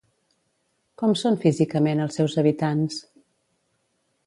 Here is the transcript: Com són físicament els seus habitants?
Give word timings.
Com 1.01 1.13
són 1.23 1.37
físicament 1.43 2.03
els 2.07 2.19
seus 2.21 2.37
habitants? 2.43 3.01